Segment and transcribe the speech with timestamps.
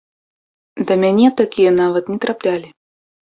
[0.91, 2.69] Да мяне такія нават не траплялі.